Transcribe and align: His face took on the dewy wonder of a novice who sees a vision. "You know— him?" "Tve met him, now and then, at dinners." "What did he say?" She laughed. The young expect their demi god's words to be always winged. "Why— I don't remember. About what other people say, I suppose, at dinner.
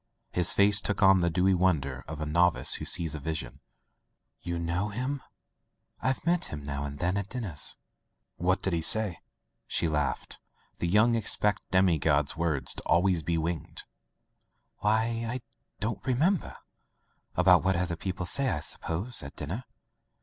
His 0.31 0.51
face 0.51 0.81
took 0.81 1.03
on 1.03 1.19
the 1.21 1.29
dewy 1.29 1.53
wonder 1.53 2.03
of 2.07 2.19
a 2.19 2.25
novice 2.25 2.73
who 2.81 2.85
sees 2.85 3.13
a 3.13 3.19
vision. 3.19 3.59
"You 4.41 4.57
know— 4.57 4.89
him?" 4.89 5.21
"Tve 6.03 6.25
met 6.25 6.45
him, 6.45 6.65
now 6.65 6.85
and 6.85 6.97
then, 6.97 7.17
at 7.17 7.29
dinners." 7.29 7.75
"What 8.37 8.63
did 8.63 8.73
he 8.73 8.81
say?" 8.81 9.19
She 9.67 9.87
laughed. 9.87 10.39
The 10.79 10.87
young 10.87 11.13
expect 11.13 11.61
their 11.69 11.83
demi 11.83 11.99
god's 11.99 12.35
words 12.35 12.73
to 12.73 12.81
be 12.81 12.87
always 12.87 13.23
winged. 13.23 13.83
"Why— 14.77 15.23
I 15.29 15.41
don't 15.79 16.03
remember. 16.03 16.57
About 17.35 17.63
what 17.63 17.75
other 17.75 17.95
people 17.95 18.25
say, 18.25 18.49
I 18.49 18.61
suppose, 18.61 19.21
at 19.21 19.35
dinner. 19.35 19.65